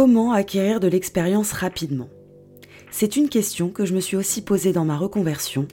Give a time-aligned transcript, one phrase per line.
[0.00, 2.08] Comment acquérir de l'expérience rapidement
[2.92, 5.66] C'est une question que je me suis aussi posée dans ma reconversion.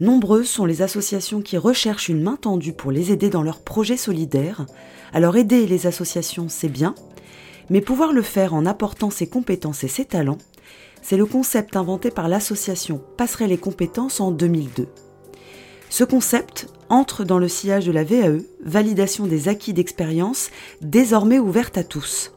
[0.00, 3.98] Nombreuses sont les associations qui recherchent une main tendue pour les aider dans leurs projets
[3.98, 4.64] solidaires.
[5.12, 6.94] Alors aider les associations, c'est bien,
[7.68, 10.38] mais pouvoir le faire en apportant ses compétences et ses talents,
[11.02, 14.88] c'est le concept inventé par l'association Passerait les compétences en 2002.
[15.90, 20.48] Ce concept entre dans le sillage de la VAE, validation des acquis d'expérience,
[20.80, 22.32] désormais ouverte à tous.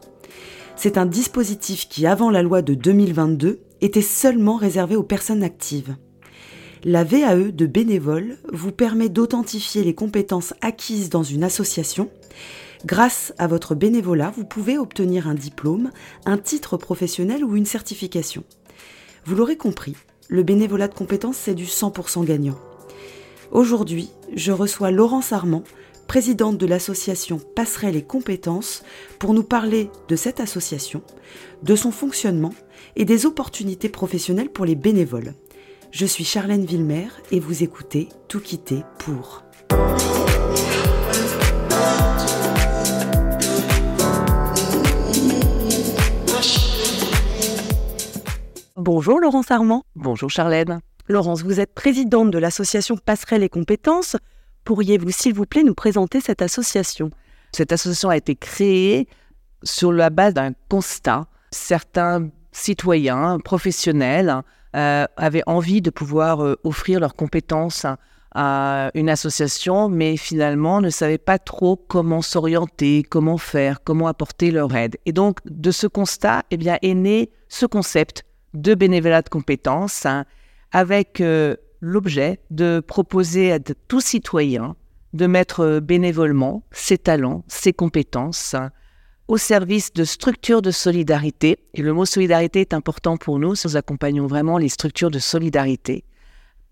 [0.78, 5.95] C'est un dispositif qui, avant la loi de 2022, était seulement réservé aux personnes actives.
[6.84, 12.09] La VAE de bénévole vous permet d'authentifier les compétences acquises dans une association.
[12.86, 15.91] Grâce à votre bénévolat, vous pouvez obtenir un diplôme,
[16.26, 18.44] un titre professionnel ou une certification.
[19.26, 19.95] Vous l'aurez compris,
[20.28, 22.59] le bénévolat de compétences, c'est du 100% gagnant.
[23.52, 25.64] Aujourd'hui, je reçois Laurence Armand,
[26.08, 28.84] présidente de l'association Passerelle et Compétences,
[29.20, 31.02] pour nous parler de cette association,
[31.64, 32.54] de son fonctionnement
[32.95, 35.33] et des opportunités professionnelles pour les bénévoles.
[35.92, 39.44] Je suis Charlène Villemer et vous écoutez Tout quitter pour.
[48.76, 49.83] Bonjour Laurence Armand.
[49.95, 50.80] Bonjour Charlène.
[51.08, 54.17] Laurence, vous êtes présidente de l'association Passerelle et Compétences.
[54.66, 57.11] Pourriez-vous, s'il vous plaît, nous présenter cette association?
[57.52, 59.08] Cette association a été créée
[59.63, 61.27] sur la base d'un constat.
[61.52, 64.41] Certains citoyens, professionnels,
[64.75, 67.86] euh, avaient envie de pouvoir euh, offrir leurs compétences
[68.33, 74.52] à une association, mais finalement ne savaient pas trop comment s'orienter, comment faire, comment apporter
[74.52, 74.97] leur aide.
[75.05, 80.05] Et donc, de ce constat, eh bien, est né ce concept de bénévolat de compétences,
[80.05, 80.25] hein,
[80.71, 81.55] avec euh,
[81.86, 84.75] l'objet de proposer à tout citoyen
[85.14, 88.55] de mettre euh, bénévolement ses talents, ses compétences
[89.27, 91.59] au service de structures de solidarité.
[91.73, 93.53] Et le mot solidarité est important pour nous.
[93.64, 96.03] Nous accompagnons vraiment les structures de solidarité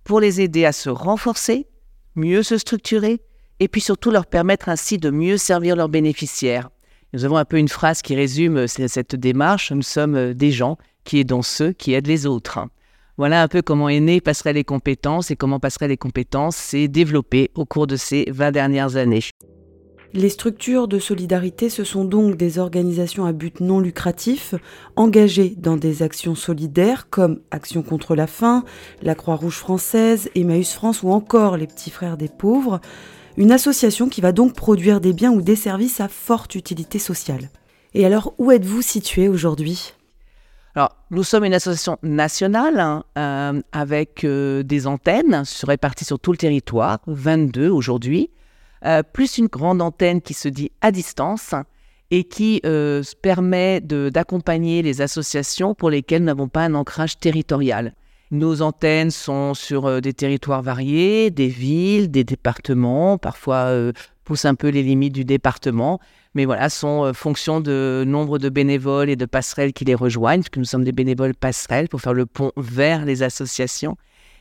[0.04, 1.68] pour les aider à se renforcer,
[2.16, 3.22] mieux se structurer
[3.60, 6.70] et puis surtout leur permettre ainsi de mieux servir leurs bénéficiaires.
[7.14, 9.72] Nous avons un peu une phrase qui résume euh, cette démarche.
[9.72, 12.60] Nous sommes euh, des gens qui aident ceux qui aident les autres.
[13.18, 16.88] Voilà un peu comment est né Passerait les compétences et comment Passerait les compétences s'est
[16.88, 19.22] développé au cours de ces 20 dernières années.
[20.14, 24.56] Les structures de solidarité, ce sont donc des organisations à but non lucratif,
[24.96, 28.64] engagées dans des actions solidaires comme Action contre la faim,
[29.04, 32.80] la Croix-Rouge française, Emmaüs France ou encore les Petits Frères des Pauvres.
[33.38, 37.50] Une association qui va donc produire des biens ou des services à forte utilité sociale.
[37.94, 39.94] Et alors, où êtes-vous situé aujourd'hui?
[40.76, 46.32] Alors, nous sommes une association nationale hein, euh, avec euh, des antennes réparties sur tout
[46.32, 48.32] le territoire, 22 aujourd'hui,
[48.84, 51.54] euh, plus une grande antenne qui se dit à distance
[52.10, 52.62] et qui
[53.24, 57.96] permet d'accompagner les associations pour lesquelles nous n'avons pas un ancrage territorial.
[58.34, 63.72] Nos antennes sont sur des territoires variés, des villes, des départements, parfois
[64.24, 66.00] poussent un peu les limites du département,
[66.34, 70.42] mais voilà, sont euh, fonction de nombre de bénévoles et de passerelles qui les rejoignent,
[70.42, 73.98] puisque nous sommes des bénévoles passerelles pour faire le pont vers les associations.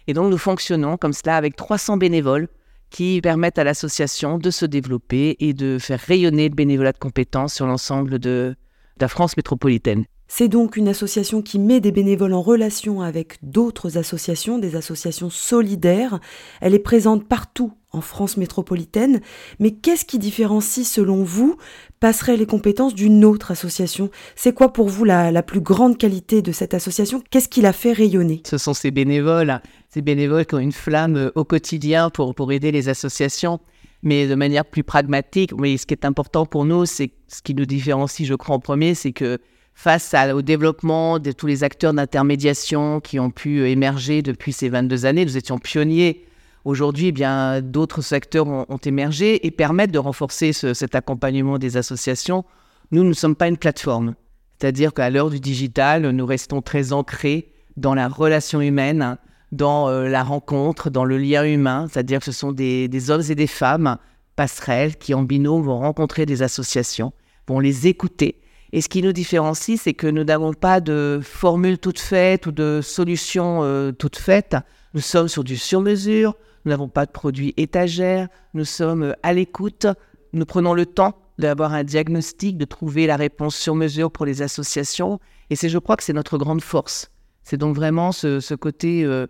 [0.07, 2.49] Et donc nous fonctionnons comme cela avec 300 bénévoles
[2.91, 7.55] qui permettent à l'association de se développer et de faire rayonner le bénévolat de compétences
[7.55, 8.55] sur l'ensemble de
[9.01, 10.05] la France métropolitaine.
[10.35, 15.29] C'est donc une association qui met des bénévoles en relation avec d'autres associations, des associations
[15.29, 16.21] solidaires.
[16.63, 19.21] Elle est présente partout en France métropolitaine.
[19.59, 21.59] Mais qu'est-ce qui différencie, selon vous,
[22.01, 24.11] passerait les compétences d'une autre association?
[24.35, 27.23] C'est quoi pour vous la, plus grande qualité de cette association?
[27.29, 28.41] Qu'est-ce qui la fait rayonner?
[28.47, 29.61] Ce sont ces bénévoles,
[29.91, 33.61] ces bénévoles qui ont une flamme euh, au quotidien pour, pour aider les associations
[34.05, 35.53] mais de manière plus pragmatique.
[35.57, 38.59] Mais ce qui est important pour nous, c'est ce qui nous différencie, je crois, en
[38.59, 39.39] premier, c'est que
[39.75, 45.07] face au développement de tous les acteurs d'intermédiation qui ont pu émerger depuis ces 22
[45.07, 45.25] années.
[45.25, 46.25] Nous étions pionniers.
[46.65, 52.45] Aujourd'hui, eh bien, d'autres secteurs ont, émergé et permettent de renforcer cet accompagnement des associations.
[52.93, 54.15] Nous, ne sommes pas une plateforme.
[54.61, 59.17] C'est-à-dire qu'à l'heure du digital, nous restons très ancrés dans la relation humaine,
[59.51, 61.89] dans euh, la rencontre, dans le lien humain.
[61.91, 63.97] C'est-à-dire que ce sont des hommes et des femmes
[64.37, 67.13] passerelles qui, en binôme, vont rencontrer des associations,
[67.49, 68.42] vont les écouter
[68.73, 72.53] et ce qui nous différencie, c'est que nous n'avons pas de formule toute faite ou
[72.53, 74.57] de solution euh, toute faite.
[74.95, 76.35] Nous sommes sur du sur-mesure,
[76.65, 79.87] nous n'avons pas de produits étagères, nous sommes euh, à l'écoute,
[80.33, 84.41] nous prenons le temps d'avoir un diagnostic, de trouver la réponse sur mesure pour les
[84.41, 85.21] associations.
[85.51, 87.11] Et c'est, je crois que c'est notre grande force.
[87.43, 89.27] C'est donc vraiment ce, côté euh,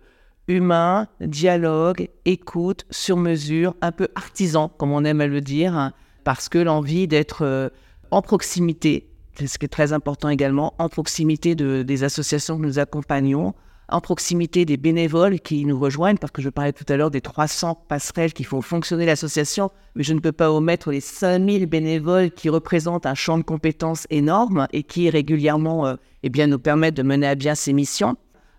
[0.47, 5.91] humain, dialogue, écoute, sur mesure, un peu artisan, comme on aime à le dire, hein,
[6.23, 7.71] parce que l'envie d'être
[8.11, 12.79] en proximité ce qui est très important également, en proximité de, des associations que nous
[12.79, 13.53] accompagnons,
[13.89, 17.21] en proximité des bénévoles qui nous rejoignent, parce que je parlais tout à l'heure des
[17.21, 22.31] 300 passerelles qui font fonctionner l'association, mais je ne peux pas omettre les 5000 bénévoles
[22.31, 26.95] qui représentent un champ de compétences énorme et qui régulièrement euh, eh bien, nous permettent
[26.95, 28.15] de mener à bien ces missions.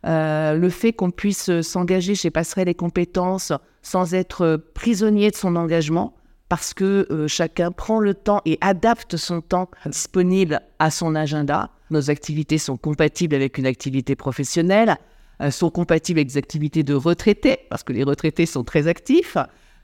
[0.06, 5.56] Euh, le fait qu'on puisse s'engager chez Passerelle et Compétences sans être prisonnier de son
[5.56, 6.15] engagement,
[6.49, 11.70] parce que euh, chacun prend le temps et adapte son temps disponible à son agenda.
[11.91, 14.96] Nos activités sont compatibles avec une activité professionnelle,
[15.41, 19.37] euh, sont compatibles avec des activités de retraités, parce que les retraités sont très actifs,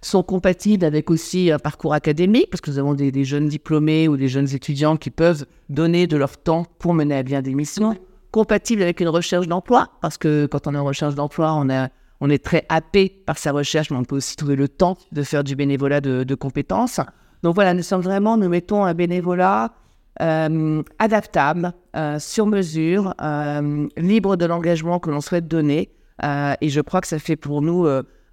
[0.03, 4.09] sont compatibles avec aussi un parcours académique, parce que nous avons des, des jeunes diplômés
[4.09, 7.55] ou des jeunes étudiants qui peuvent donner de leur temps pour mener à bien des
[7.55, 7.97] missions,
[8.31, 11.89] compatibles avec une recherche d'emploi, parce que quand on est en recherche d'emploi, on a
[12.21, 15.23] on est très happé par sa recherche, mais on peut aussi trouver le temps de
[15.23, 17.01] faire du bénévolat de, compétences.
[17.43, 19.73] Donc voilà, nous sommes vraiment, nous mettons un bénévolat
[20.21, 25.91] euh, adaptable, euh, sur mesure, euh, libre de l'engagement que l'on souhaite donner.
[26.23, 27.87] et je crois que ça fait pour nous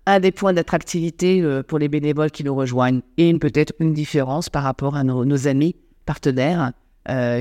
[0.06, 4.63] un des points d'attractivité pour les bénévoles qui nous rejoignent et peut-être une différence par
[4.63, 6.74] rapport à nos, nos amis partenaires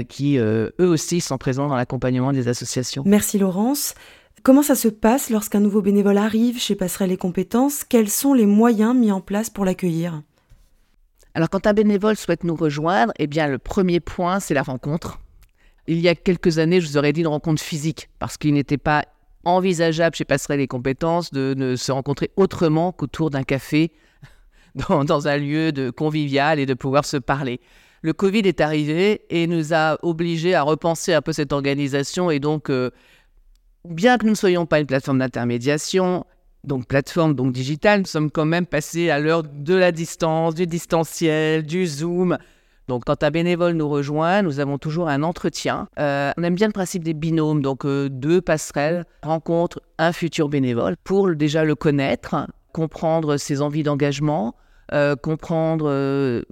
[0.09, 3.03] qui, eux aussi, sont présents dans l'accompagnement des associations.
[3.05, 3.95] Merci Laurence.
[4.47, 7.83] Comment ça se passe lorsqu'un nouveau bénévole arrive chez Passerelle et Compétences?
[7.83, 10.23] Quels sont les moyens mis en place pour l'accueillir?
[11.35, 15.19] Alors, quand un bénévole souhaite nous rejoindre, eh bien, le premier point, c'est la rencontre.
[15.89, 18.79] Il y a quelques années, je vous aurais dit une rencontre physique, parce qu'il n'était
[18.79, 19.05] pas
[19.43, 23.91] envisageable chez Passerelle et Compétences de ne se rencontrer autrement qu'autour d'un café,
[24.89, 27.61] dans, un lieu de convivial et de pouvoir se parler.
[28.01, 32.39] Le Covid est arrivé et nous a obligés à repenser un peu cette organisation et
[32.39, 32.93] donc euh,
[33.89, 36.25] bien que nous ne soyons pas une plateforme d'intermédiation,
[36.65, 40.67] donc plateforme donc digitale, nous sommes quand même passés à l'heure de la distance, du
[40.67, 42.39] distanciel, du Zoom.
[42.89, 45.89] Donc quand un bénévole nous rejoint, nous avons toujours un entretien.
[45.99, 50.49] Euh, on aime bien le principe des binômes, donc euh, deux passerelles rencontrent un futur
[50.49, 52.37] bénévole pour déjà le connaître,
[52.73, 54.55] comprendre ses envies d'engagement,
[54.93, 56.45] euh, comprendre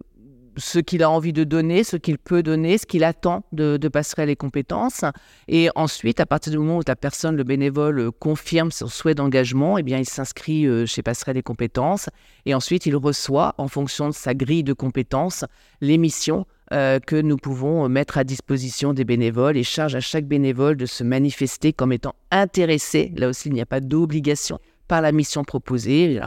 [0.56, 3.88] ce qu'il a envie de donner, ce qu'il peut donner, ce qu'il attend de, de
[3.88, 5.04] passerelle et compétences.
[5.48, 9.14] Et ensuite, à partir du moment où la personne, le bénévole, euh, confirme son souhait
[9.14, 12.08] d'engagement, eh bien, il s'inscrit euh, chez passerelle et compétences.
[12.46, 15.44] Et ensuite, il reçoit, en fonction de sa grille de compétences,
[15.80, 20.26] les missions euh, que nous pouvons mettre à disposition des bénévoles et charge à chaque
[20.26, 23.12] bénévole de se manifester comme étant intéressé.
[23.16, 24.58] Là aussi, il n'y a pas d'obligation
[24.88, 26.20] par la mission proposée.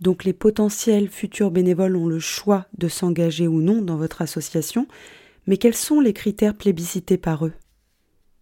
[0.00, 4.86] Donc les potentiels futurs bénévoles ont le choix de s'engager ou non dans votre association,
[5.46, 7.52] mais quels sont les critères plébiscités par eux?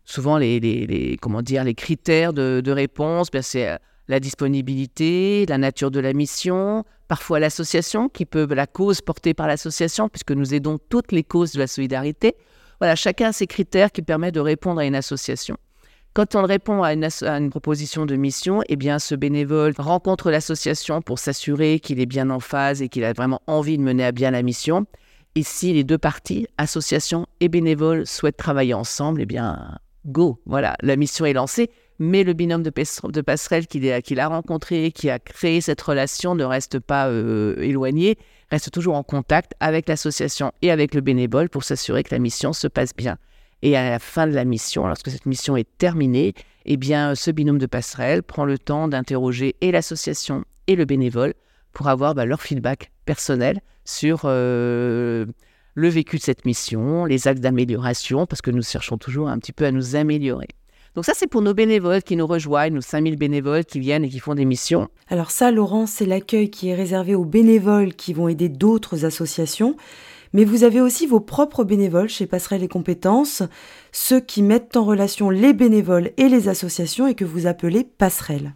[0.04, 3.76] Souvent, les, comment dire, les critères de, réponse, ben, c'est euh,
[4.06, 9.46] la disponibilité, la nature de la mission, parfois l'association, qui peut la cause portée par
[9.46, 12.36] l'association, puisque nous aidons toutes les causes de la solidarité.
[12.80, 15.58] Voilà, chacun a ses critères qui permettent de répondre à une association.
[16.18, 21.20] Quand on répond à une, proposition de mission, eh bien, ce bénévole rencontre l'association pour
[21.20, 24.32] s'assurer qu'il est bien en phase et qu'il a vraiment envie de mener à bien
[24.32, 24.86] la mission.
[25.36, 30.74] Et si les deux parties, association et bénévole, souhaitent travailler ensemble, eh bien, go, voilà,
[30.82, 31.70] la mission est lancée.
[32.00, 32.70] Mais le binôme de,
[33.20, 38.18] passerelle qu'il a, rencontré, qui a créé cette relation, ne reste pas euh, éloigné,
[38.50, 42.52] reste toujours en contact avec l'association et avec le bénévole pour s'assurer que la mission
[42.52, 43.18] se passe bien.
[43.62, 46.34] Et à la fin de la mission, lorsque cette mission est terminée,
[46.64, 51.34] eh bien, ce binôme de passerelle prend le temps d'interroger et l'association et le bénévole
[51.72, 55.26] pour avoir bah, leur feedback personnel sur euh,
[55.74, 59.52] le vécu de cette mission, les actes d'amélioration, parce que nous cherchons toujours un petit
[59.52, 60.48] peu à nous améliorer.
[60.94, 64.08] Donc ça, c'est pour nos bénévoles qui nous rejoignent, nos 5000 bénévoles qui viennent et
[64.08, 64.88] qui font des missions.
[65.08, 69.76] Alors ça, Laurent, c'est l'accueil qui est réservé aux bénévoles qui vont aider d'autres associations.
[70.32, 73.42] Mais vous avez aussi vos propres bénévoles chez Passerelle et Compétences,
[73.92, 78.54] ceux qui mettent en relation les bénévoles et les associations et que vous appelez passerelles.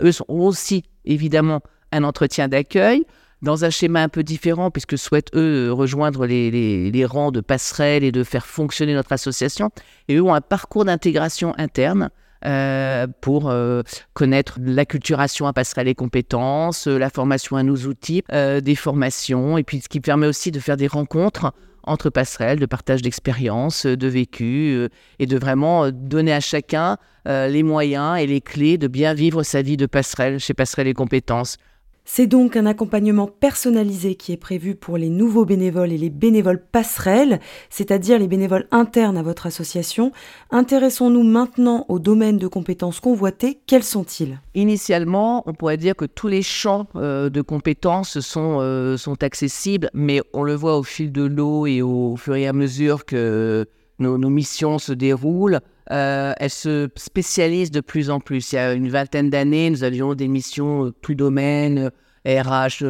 [0.00, 1.60] Eux sont aussi évidemment
[1.92, 3.04] un entretien d'accueil
[3.42, 8.04] dans un schéma un peu différent puisque souhaitent eux rejoindre les, les rangs de passerelles
[8.04, 9.70] et de faire fonctionner notre association.
[10.08, 12.10] Et eux ont un parcours d'intégration interne
[12.46, 13.82] euh, pour euh,
[14.12, 19.62] connaître l'acculturation à passerelle et compétences, euh, la formation à nos outils, des formations, et
[19.62, 21.52] puis ce qui permet aussi de faire des rencontres
[21.84, 26.96] entre passerelles, de partage d'expériences, de vécu, et de vraiment donner à chacun
[27.26, 30.94] les moyens et les clés de bien vivre sa vie de passerelle chez Passerelle et
[30.94, 31.58] Compétences.
[32.06, 36.62] C'est donc un accompagnement personnalisé qui est prévu pour les nouveaux bénévoles et les bénévoles
[36.62, 40.12] passerelles, c'est-à-dire les bénévoles internes à votre association.
[40.50, 43.58] Intéressons-nous maintenant aux domaines de compétences convoités.
[43.66, 44.38] Quels sont-ils?
[44.54, 50.20] Initialement, on pourrait dire que tous les champs euh, de compétences euh, sont accessibles, mais
[50.34, 53.66] on le voit au fil de l'eau et au fur et à mesure que
[53.98, 58.52] nos, missions se déroulent, elles se spécialisent de plus en plus.
[58.52, 61.90] Il y a une vingtaine d'années, nous avions des missions plus domaines,
[62.26, 62.84] RH,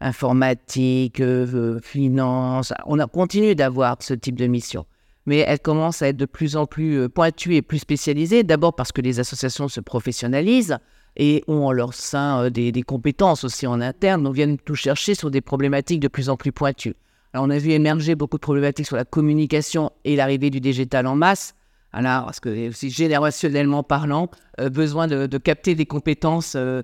[0.00, 1.22] informatique,
[1.82, 2.72] finance.
[2.86, 4.86] On a continué d'avoir ce type de mission
[5.26, 8.42] mais elles commencent à être de plus en plus pointues et plus spécialisées.
[8.42, 10.76] D'abord parce que les associations se professionnalisent
[11.16, 15.14] et ont en leur sein euh, des, compétences aussi en interne, donc viennent tout chercher
[15.14, 16.94] sur des problématiques de plus en plus pointues.
[17.32, 21.06] Alors on a vu émerger beaucoup de problématiques sur la communication et l'arrivée du digital
[21.06, 21.54] en masse.
[21.94, 26.82] Alors, parce que aussi générationnellement parlant, euh, besoin de, capter des compétences euh,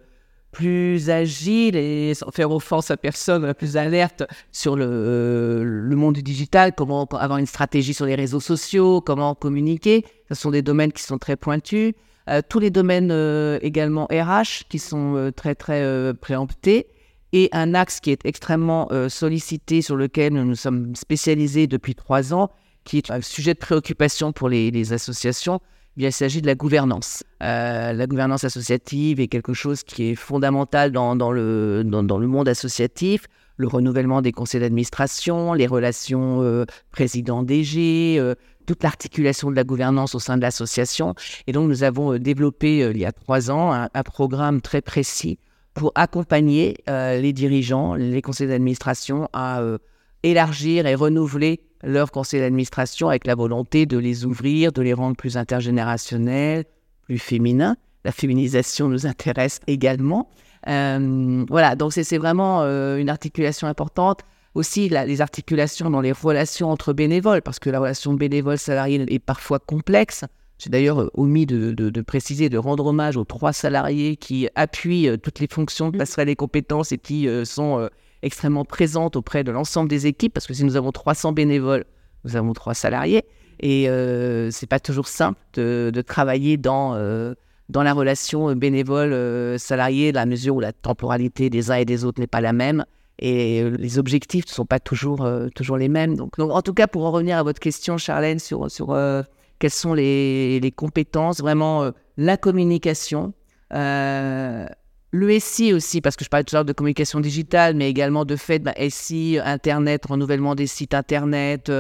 [0.53, 6.23] plus agiles et sans faire offense à personne, plus alerte sur le, le monde du
[6.23, 10.05] digital, comment avoir une stratégie sur les réseaux sociaux, comment communiquer.
[10.31, 11.93] Ce sont des domaines qui sont très pointus.
[12.31, 16.87] Euh, tous les domaines euh, également RH qui sont euh, très très préemptés
[17.33, 22.35] et un axe qui est extrêmement sollicité sur lequel nous nous sommes spécialisés depuis trois
[22.35, 22.51] ans,
[22.85, 25.61] qui est un sujet de préoccupation pour les, associations.
[25.97, 27.25] Eh il s'agit de la gouvernance.
[27.41, 33.27] la gouvernance associative est quelque chose qui est fondamental dans, le, dans, le monde associatif.
[33.57, 38.35] Le renouvellement des conseils d'administration, les relations président-DG,
[38.71, 41.17] toute l'articulation de la gouvernance au sein de l'association.
[41.49, 44.81] Et donc, nous avons euh, développé euh, il y a trois ans un, programme très
[44.81, 45.41] précis
[45.75, 49.61] pour accompagner euh, les dirigeants, les conseils d'administration à
[50.23, 55.17] élargir et renouveler leurs conseils d'administration avec la volonté de les ouvrir, de les rendre
[55.17, 56.65] plus intergénérationnels,
[57.03, 57.77] plus féminins.
[58.05, 60.29] La féminisation nous intéresse également.
[60.67, 64.21] voilà, donc c'est vraiment une articulation importante
[64.55, 69.59] aussi les articulations dans les relations entre bénévoles, parce que la relation bénévole-salarié est parfois
[69.59, 70.25] complexe.
[70.59, 75.17] J'ai d'ailleurs euh, omis de, préciser, de rendre hommage aux trois salariés qui appuient euh,
[75.17, 77.89] toutes les fonctions de passerelle des compétences et qui euh, sont
[78.23, 81.85] extrêmement présentes auprès de l'ensemble des équipes, parce que si nous avons 300 bénévoles,
[82.25, 83.25] nous avons trois salariés,
[83.61, 86.95] et ce c'est pas toujours simple de, travailler dans,
[87.69, 92.21] dans la relation bénévole-salarié, dans la mesure où la temporalité des uns et des autres
[92.21, 92.85] n'est pas la même
[93.21, 96.17] et euh, les objectifs ne sont pas toujours, euh, toujours les mêmes.
[96.17, 99.23] Donc, en tout cas, pour en revenir à votre question, Charlène, sur, sur euh,
[99.59, 103.35] quelles sont les, les compétences, vraiment la communication,
[105.13, 108.25] le SI aussi, parce que je parlais tout à l'heure de communication digitale, mais également
[108.25, 111.71] de fait, bah, SI, Internet, renouvellement des sites Internet,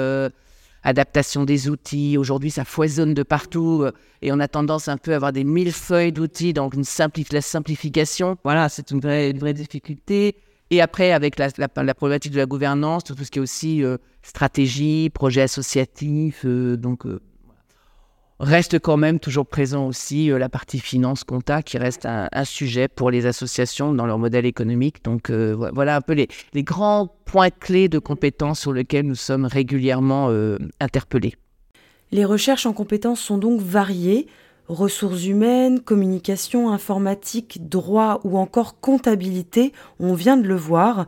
[0.82, 2.18] adaptation des outils.
[2.18, 3.86] Aujourd'hui, ça foisonne de partout
[4.22, 6.84] et on a tendance un peu à avoir des mille feuilles d'outils, donc une
[7.32, 8.36] la simplification.
[8.44, 10.36] Voilà, c'est une vraie, vraie difficulté.
[10.70, 15.10] Et après, avec la, problématique de la gouvernance, tout ce qui est aussi euh, stratégie,
[15.10, 17.20] projet associatif, euh, donc euh,
[18.40, 23.10] reste quand même toujours présent aussi la partie finance compta qui reste un, sujet pour
[23.10, 25.04] les associations dans leur modèle économique.
[25.04, 29.44] Donc voilà un peu les, les, grands points clés de compétences sur lesquels nous sommes
[29.44, 30.30] régulièrement
[30.80, 31.34] interpellés.
[32.12, 34.26] Les recherches en compétences sont donc variées
[34.70, 41.06] ressources humaines, communication, informatique, droit ou encore comptabilité, on vient de le voir.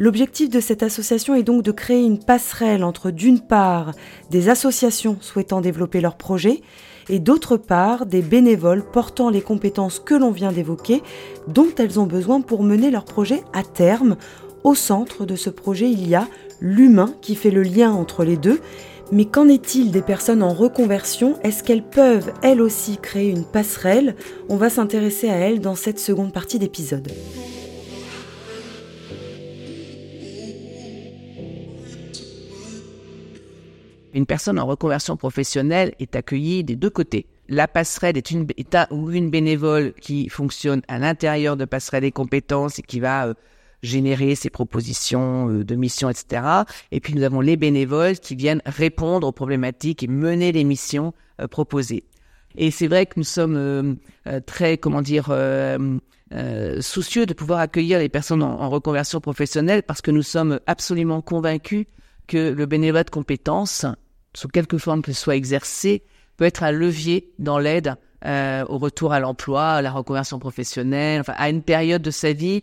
[0.00, 3.92] L'objectif de cette association est donc de créer une passerelle entre d'une part
[4.30, 6.62] des associations souhaitant développer leurs projets
[7.10, 11.02] et d'autre part des bénévoles portant les compétences que l'on vient d'évoquer
[11.48, 14.16] dont elles ont besoin pour mener leur projet à terme.
[14.64, 16.26] Au centre de ce projet, il y a
[16.62, 18.60] l'humain qui fait le lien entre les deux
[19.12, 21.34] mais qu'en est-il des personnes en reconversion?
[21.42, 24.16] Est-ce qu'elles peuvent, elles aussi, créer une passerelle?
[24.48, 27.08] On va s'intéresser à elles dans cette seconde partie d'épisode.
[34.12, 37.26] Une personne en reconversion professionnelle est accueillie des deux côtés.
[37.48, 38.46] La passerelle est une,
[39.30, 43.34] bénévole qui fonctionne à l'intérieur de passerelle des compétences et qui va euh,
[43.82, 46.42] générer ces propositions euh, de missions, etc.
[46.92, 51.12] Et puis nous avons les bénévoles qui viennent répondre aux problématiques et mener les missions
[51.40, 52.04] euh, proposées.
[52.56, 53.96] Et c'est vrai que nous sommes
[54.44, 55.32] très, comment dire,
[56.80, 61.86] soucieux de pouvoir accueillir les personnes en, reconversion professionnelle parce que nous sommes absolument convaincus
[62.30, 63.84] que le bénévolat de compétences,
[64.34, 66.04] sous quelque forme qu'il soit exercé,
[66.36, 71.50] peut être un levier dans l'aide au retour à l'emploi, à la reconversion professionnelle, à
[71.50, 72.62] une période de sa vie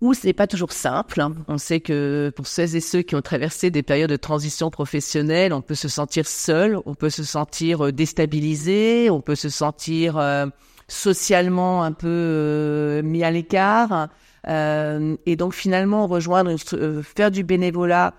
[0.00, 1.20] où ce n'est pas toujours simple.
[1.20, 1.34] Hein.
[1.48, 5.52] On sait que pour ceux et ceux qui ont traversé des périodes de transition professionnelle,
[5.52, 10.18] on peut se sentir seul, on peut se sentir euh, déstabilisé, on peut se sentir
[10.18, 10.46] euh,
[10.88, 14.08] socialement un peu euh, mis à l'écart.
[14.46, 16.54] Et donc finalement rejoindre,
[17.02, 18.14] faire du bénévolat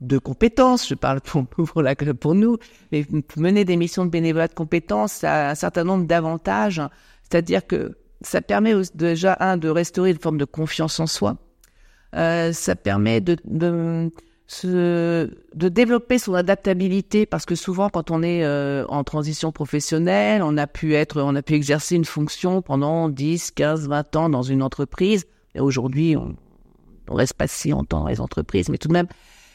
[0.00, 2.58] de compétences, je parle pour, pour, la, pour nous,
[2.92, 3.06] mais
[3.36, 6.82] mener des missions de bénévolat de compétences, ça a un certain nombre d'avantages.
[7.22, 11.36] C'est-à-dire que ça permet déjà, un, de restaurer une forme de confiance en soi.
[12.14, 14.10] Euh, ça permet de, de
[15.68, 20.66] développer son adaptabilité parce que souvent quand on est euh, en transition professionnelle, on a
[20.66, 24.62] pu être, on a pu exercer une fonction pendant 10, 15, 20 ans dans une
[24.62, 25.26] entreprise.
[25.58, 26.36] Aujourd'hui, on,
[27.08, 29.08] on reste pas si longtemps dans les entreprises, mais tout de même,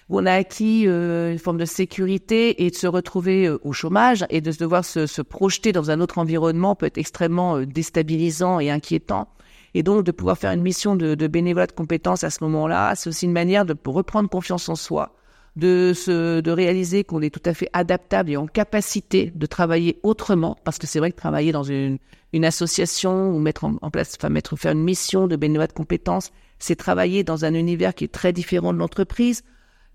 [0.09, 4.25] on a acquis euh, une forme de sécurité et de se retrouver euh, au chômage
[4.29, 8.59] et de devoir se, se, projeter dans un autre environnement peut être extrêmement euh, déstabilisant
[8.59, 9.27] et inquiétant.
[9.75, 12.95] Et donc de pouvoir faire une mission de, de bénévolat de compétences à ce moment-là,
[12.95, 15.13] c'est aussi une manière de reprendre confiance en soi,
[15.59, 19.99] de se, de réaliser qu'on est tout à fait adaptable et en capacité de travailler
[20.03, 21.97] autrement, parce que c'est vrai que travailler dans une,
[22.33, 26.31] une association ou mettre en, place, enfin mettre faire une mission de bénévolat de compétences,
[26.57, 29.43] c'est travailler dans un univers qui est très différent de l'entreprise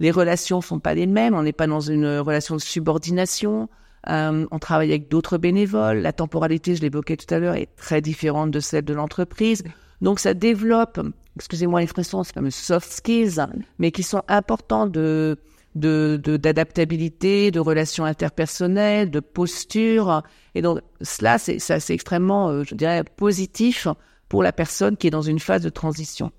[0.01, 1.35] les relations sont pas les mêmes.
[1.35, 3.69] On n'est pas dans une relation de subordination.
[4.09, 5.99] Euh, on travaille avec d'autres bénévoles.
[5.99, 9.63] La temporalité, je l'évoquais tout à l'heure, est très différente de celle de l'entreprise.
[10.01, 11.01] Donc, ça développe,
[11.37, 13.47] excusez-moi l'expression, c'est comme soft skills,
[13.79, 15.39] mais qui sont importants de
[15.75, 20.23] d'adaptabilité, de, de, relations interpersonnelles, de posture.
[20.55, 23.89] Et donc, cela, c'est ça, c'est extrêmement, euh, je dirais, positif
[24.29, 26.33] pour la personne qui est dans une phase de transition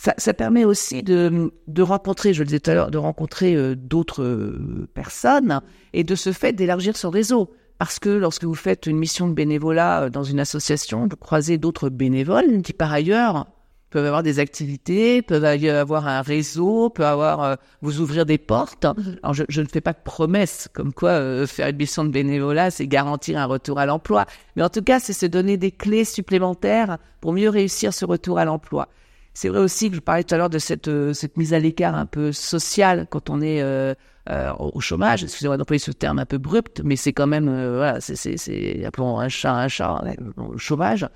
[0.00, 3.54] ça, ça, permet aussi de, de, rencontrer, je le disais tout à l'heure, de rencontrer
[3.54, 5.60] euh, d'autres euh, personnes
[5.92, 7.50] et de ce fait d'élargir son réseau.
[7.76, 11.90] Parce que lorsque vous faites une mission de bénévolat dans une association, vous croisez d'autres
[11.90, 13.46] bénévoles qui par ailleurs
[13.90, 18.84] peuvent avoir des activités, peuvent avoir un réseau, peuvent avoir vous ouvrir des portes.
[18.84, 19.18] Mhm.
[19.22, 22.70] Alors je, je, ne fais pas de promesses comme quoi faire une mission de bénévolat
[22.70, 26.04] c'est garantir un retour à l'emploi, mais en tout cas c'est se donner des clés
[26.04, 28.88] supplémentaires pour mieux réussir ce retour à l'emploi.
[29.32, 31.58] C'est vrai aussi que je parlais tout à l'heure de cette, euh, cette mise à
[31.58, 33.94] l'écart un peu sociale quand on est euh,
[34.28, 35.22] euh, au chômage.
[35.22, 39.28] Excusez-moi d'employer ce terme un peu brut, mais c'est quand même, voilà, c'est, appelons un
[39.28, 40.02] chat un chat,
[40.36, 41.08] le chômage.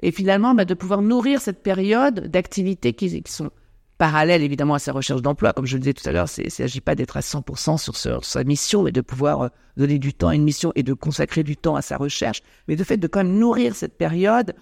[0.00, 3.50] Et finalement, bah, de pouvoir nourrir cette période d'activités qui, sont
[3.98, 5.52] parallèles évidemment à sa recherche d'emploi.
[5.52, 7.96] Comme je le disais tout à l'heure, il ne s'agit pas d'être à 100% sur,
[7.96, 11.42] sur, sa mission, mais de pouvoir donner du temps à une mission et de consacrer
[11.42, 14.54] du temps à sa recherche, mais de fait de quand même nourrir cette période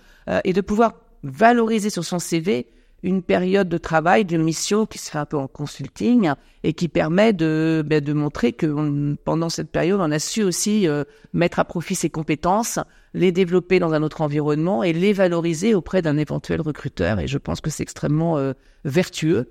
[0.44, 2.68] et de pouvoir valoriser sur son CV
[3.04, 6.32] une période de travail, d'une mission qui se fait un peu en consulting
[6.62, 10.88] et qui permet de, ben, de montrer que pendant cette période, on a su aussi
[10.88, 11.04] euh,
[11.34, 12.78] mettre à profit ses compétences,
[13.14, 17.20] les développer dans un autre environnement et les valoriser auprès d'un éventuel recruteur.
[17.20, 18.52] Et je pense que c'est extrêmement euh,
[18.84, 19.48] vertueux.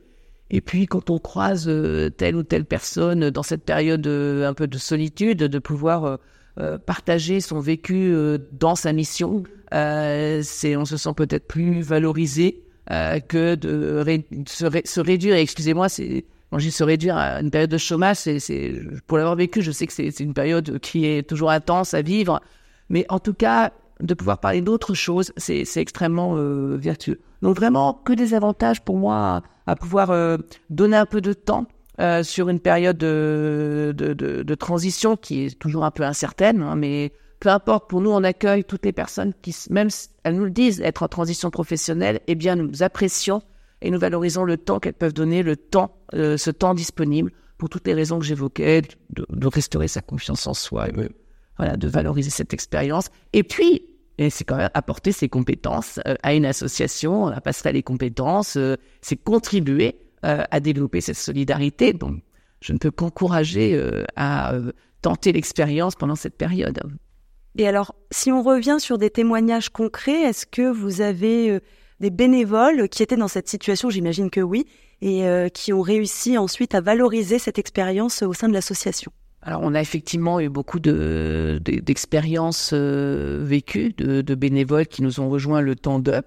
[0.49, 4.67] Et puis, quand on croise euh, telle ou telle personne dans cette période un peu
[4.67, 6.19] de solitude, de pouvoir
[6.85, 8.13] partager son vécu
[8.51, 14.03] dans sa mission, euh, c'est on se sent peut-être plus valorisé euh, que de
[14.47, 15.35] se, réduire.
[15.35, 18.17] Excusez-moi, c'est quand je se réduire à une période de chômage,
[19.07, 22.41] pour l'avoir vécu, je sais que c'est une période qui est toujours intense à vivre,
[22.93, 27.19] mais en tout cas de pouvoir parler d'autres choses, c'est extrêmement euh, vertueux.
[27.41, 30.37] Donc vraiment que des avantages pour moi à, pouvoir euh,
[30.69, 31.65] donner un peu de temps
[31.99, 36.61] euh, sur une période de, de, de, de, transition qui est toujours un peu incertaine,
[36.61, 40.35] hein, mais peu importe, pour nous, on accueille toutes les personnes qui, même si elles
[40.35, 43.41] nous le disent, être en transition professionnelle, eh bien, nous apprécions
[43.81, 47.69] et nous valorisons le temps qu'elles peuvent donner, le temps, euh, ce temps disponible pour
[47.69, 50.87] toutes les raisons que j'évoquais, de, restaurer sa confiance en soi,
[51.57, 53.09] voilà, de valoriser cette expérience.
[53.33, 53.85] Et puis,
[54.29, 58.75] c'est quand même apporter ses compétences euh, à une association, la passerelle des compétences, euh,
[59.01, 61.91] c'est contribuer à développer cette solidarité.
[61.91, 62.21] Donc,
[62.61, 63.77] je ne peux qu'encourager
[64.15, 64.53] à
[65.01, 66.79] tenter l'expérience pendant cette période.
[67.55, 71.59] Et alors, si on revient sur des témoignages concrets, est-ce que vous avez euh,
[71.99, 73.89] des bénévoles qui étaient dans cette situation?
[73.91, 74.65] J'imagine que oui,
[75.01, 79.11] et euh, qui ont réussi ensuite à valoriser cette expérience au sein de l'association.
[79.45, 85.19] Alors, on a effectivement eu beaucoup de, d'expériences euh, vécues de, de, bénévoles qui nous
[85.19, 86.21] ont rejoints le temps de.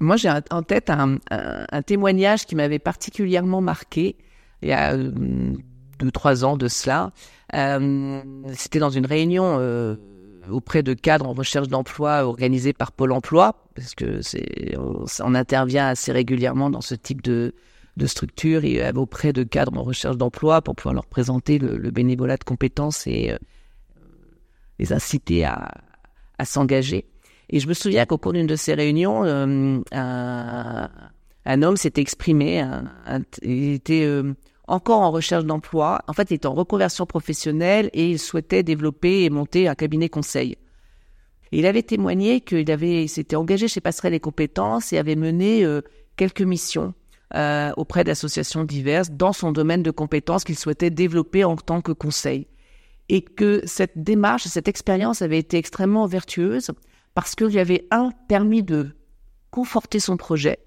[0.00, 4.16] Moi, j'ai en tête un, un, témoignage qui m'avait particulièrement marqué
[4.62, 7.12] il y a deux, trois ans de cela.
[7.54, 8.20] Euh,
[8.54, 9.94] c'était dans une réunion euh,
[10.50, 15.88] auprès de cadres en recherche d'emploi organisée par Pôle Emploi, parce que c'est on, intervient
[15.88, 17.54] assez régulièrement dans ce type de,
[17.96, 21.90] de structure et euh, auprès de cadres en recherche d'emploi pour pouvoir leur présenter le,
[21.90, 23.36] bénévolat de compétences et
[24.78, 25.70] les inciter à,
[26.44, 27.06] s'engager.
[27.50, 32.66] Et je me souviens qu'au cours d'une de ces réunions, un, un, homme s'était exprimé,
[33.42, 34.06] il était
[34.66, 36.02] encore en recherche d'emploi.
[36.08, 40.08] En fait, il est en reconversion professionnelle et il souhaitait développer et monter un cabinet
[40.08, 40.56] conseil.
[41.52, 45.82] il avait témoigné qu'il avait s'était engagé chez Passerelle et Compétences et avait mené euh,
[46.16, 46.94] quelques missions
[47.34, 51.92] euh, auprès d'associations diverses dans son domaine de compétences qu'il souhaitait développer en tant que
[51.92, 52.46] conseil.
[53.08, 56.70] Et que cette démarche, cette expérience avait été extrêmement vertueuse
[57.14, 58.96] parce qu'il y avait un permis de
[59.50, 60.58] conforter son projet,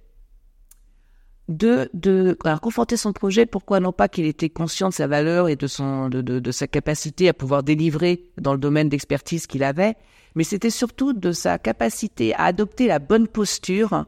[1.49, 3.45] de, de confronter son projet.
[3.45, 6.67] Pourquoi non pas qu'il était conscient de sa valeur et de son de, de sa
[6.67, 9.95] capacité à pouvoir délivrer dans le domaine d'expertise qu'il avait,
[10.35, 14.05] mais c'était surtout de sa capacité à adopter la bonne posture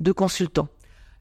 [0.00, 0.68] de consultant.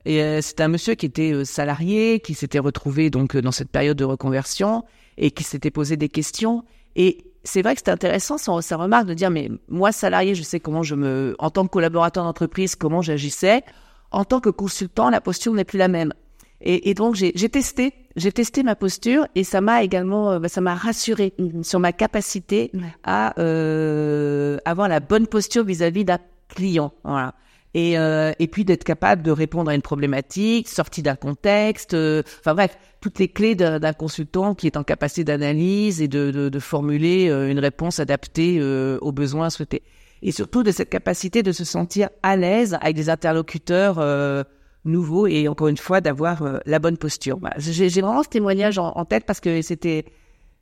[0.06, 3.70] Et euh, c'est un monsieur qui était euh, salarié, qui s'était retrouvé donc dans cette
[3.70, 4.84] période de reconversion
[5.18, 6.64] et qui s'était posé des questions.
[6.96, 10.60] Et c'est vrai que c'était intéressant sa remarque de dire mais moi salarié, je sais
[10.60, 13.64] comment je me, en tant que collaborateur d'entreprise, comment j'agissais
[14.12, 16.14] en tant que consultant, la posture n'est plus la même.
[16.62, 20.50] Et, et donc j'ai testé, j'ai testé ma posture et ça m'a également, euh, bah,
[20.50, 22.72] ça m'a rassuré sur ma capacité
[23.04, 26.92] à euh, avoir la bonne posture vis-à-vis d'un client.
[27.04, 27.34] Voilà.
[27.76, 32.24] Et, euh, et puis d'être capable de répondre à une problématique, sortie d'un contexte, euh,
[32.40, 36.50] enfin bref, toutes les clés d'un consultant qui est en capacité d'analyse et de, de,
[36.50, 38.60] de, formuler euh, une réponse adaptée
[39.02, 39.84] aux besoins souhaités
[40.22, 44.44] et surtout de cette capacité de se sentir à l'aise avec des interlocuteurs euh,
[44.86, 47.40] nouveaux et encore une fois d'avoir euh, la bonne posture.
[47.58, 50.06] J'ai vraiment ce témoignage en, tête parce que c'était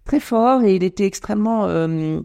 [0.06, 2.20] très fort et il était extrêmement euh,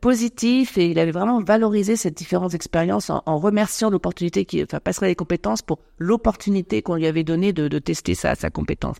[0.00, 5.08] positif et il avait vraiment valorisé ces différentes expériences en, remerciant l'opportunité qui, enfin, passerait
[5.08, 8.96] les compétences pour l'opportunité qu'on lui avait donnée de, de tester sa, sa compétence.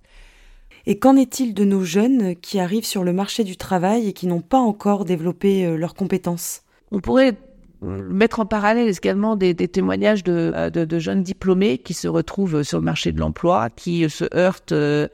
[0.87, 4.27] Et qu'en est-il de nos jeunes qui arrivent sur le marché du travail et qui
[4.27, 6.63] n'ont pas encore développé leurs compétences?
[6.91, 7.37] On pourrait
[7.83, 12.09] mettre en parallèle également des, des témoignages de, euh, de, de, jeunes diplômés qui se
[12.09, 15.09] retrouvent sur le marché de l'emploi, qui se heurtent euh,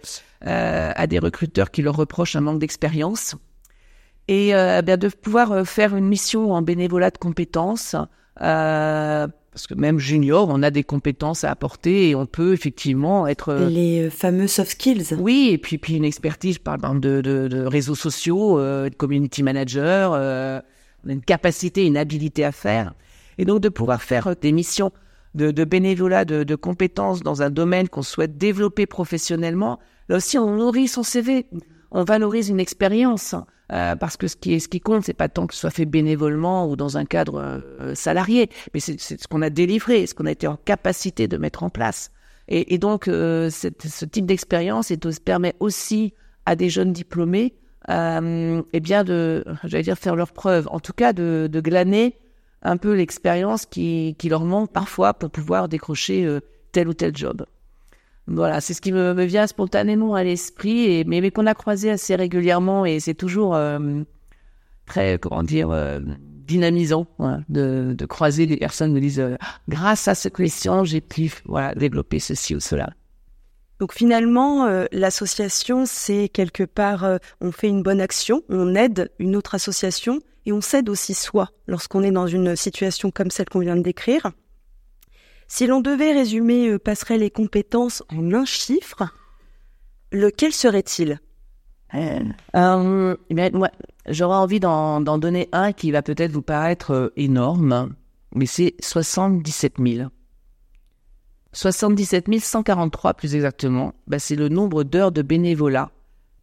[0.47, 3.35] euh à des recruteurs qui leur reprochent un manque d'expérience.
[4.29, 7.97] Et euh, bien de pouvoir euh, faire une mission en bénévolat de compétences,
[8.37, 13.55] parce que même junior, on a des compétences à apporter et on peut effectivement être...
[13.55, 15.15] Les fameux soft skills.
[15.19, 19.43] Oui, et puis, puis une expertise, par exemple, de, de, de réseaux sociaux, de community
[19.43, 20.63] manager
[21.05, 22.95] on a une capacité, une habilité à faire.
[23.39, 24.93] Et donc de pouvoir faire des missions
[25.35, 30.39] de, de bénévolat, de, de, compétences dans un domaine qu'on souhaite développer professionnellement, là aussi
[30.39, 31.47] on nourrit son CV,
[31.91, 33.35] on valorise une expérience.
[33.71, 35.71] Euh, parce que ce qui, est, ce qui compte, c'est pas tant que ce soit
[35.71, 40.15] fait bénévolement ou dans un cadre euh, salarié, mais c'est ce qu'on a délivré, ce
[40.15, 42.11] qu'on a été en capacité de mettre en place.
[42.49, 44.91] Et, et donc, euh, ce type d'expérience
[45.23, 46.15] permet aussi
[46.47, 47.55] à des jeunes diplômés
[47.91, 52.19] euh, eh bien de, j'allais dire faire leur preuve, en tout cas de, de glaner
[52.63, 56.41] un peu l'expérience qui, qui, leur manque parfois pour pouvoir décrocher euh,
[56.73, 57.47] tel ou tel job.
[58.29, 61.91] Voilà, c'est ce qui me, vient spontanément à l'esprit, et, mais, mais qu'on a croisé
[61.91, 64.03] assez régulièrement, et c'est toujours euh,
[64.87, 65.99] très, comment dire, euh,
[66.49, 67.07] dynamisant
[67.49, 69.37] de, de, croiser des personnes qui me disent euh,
[69.69, 72.91] grâce à ce question, j'ai pu voilà, développer ceci ou cela.
[73.79, 79.11] Donc finalement, euh, l'association, c'est quelque part, euh, on fait une bonne action, on aide
[79.19, 83.49] une autre association et on s'aide aussi soi lorsqu'on est dans une situation comme celle
[83.49, 84.33] qu'on vient de décrire.
[85.49, 89.09] Si l'on devait résumer euh, passerait les compétences en un chiffre,
[90.13, 91.21] lequel serait-il?
[91.95, 93.17] Euh,
[94.09, 97.95] J'aurais envie d'en donner un qui va peut-être vous paraître énorme,
[98.35, 100.09] mais c'est 77 000.
[101.53, 105.91] 77 143 plus exactement, bah, c'est le nombre d'heures de bénévolat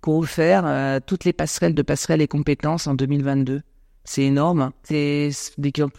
[0.01, 3.61] qu'ont offert euh, toutes les passerelles de passerelles et compétences en 2022.
[4.03, 4.73] C'est énorme, hein.
[4.83, 5.29] c'est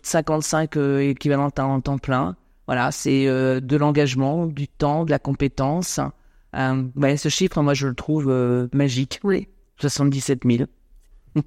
[0.02, 2.36] 55 euh, équivalents en temps plein.
[2.66, 6.00] Voilà, c'est euh, de l'engagement, du temps, de la compétence.
[6.52, 9.20] Bah, ce chiffre, moi, je le trouve magique.
[9.22, 9.48] Oui.
[9.78, 10.64] 77 000.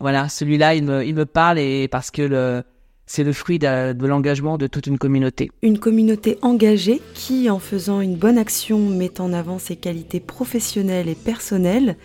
[0.00, 2.62] voilà, celui-là, il me, il me parle et parce que le,
[3.10, 5.50] c'est le fruit de, l'engagement de toute une communauté.
[5.62, 11.08] Une communauté engagée qui, en faisant une bonne action, met en avant ses qualités professionnelles
[11.08, 11.96] et personnelles,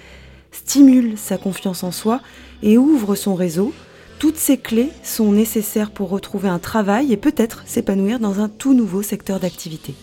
[0.52, 2.22] stimule sa confiance en soi
[2.64, 3.72] et ouvre son réseau.
[4.20, 8.74] Toutes ces clés sont nécessaires pour retrouver un travail et peut-être s'épanouir dans un tout
[8.74, 9.94] nouveau secteur d'activité.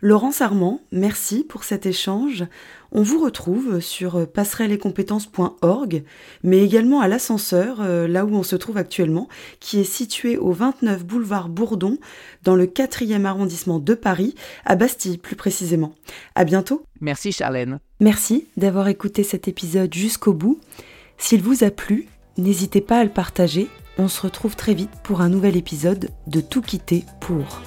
[0.00, 2.44] Laurence Armand, merci pour cet échange.
[2.90, 6.02] On vous retrouve sur passerellesetcompétences.org,
[6.42, 9.28] mais également à l'ascenseur, euh, là où on se trouve actuellement,
[9.60, 11.98] qui est situé au 29 boulevard Bourdon,
[12.42, 15.94] dans le 4e arrondissement de Paris, à Bastille plus précisément.
[16.34, 16.84] À bientôt.
[17.00, 17.78] Merci Charlène.
[18.00, 20.58] Merci d'avoir écouté cet épisode jusqu'au bout.
[21.16, 23.68] S'il vous a plu, n'hésitez pas à le partager.
[23.98, 27.60] On se retrouve très vite pour un nouvel épisode de Tout quitter pour.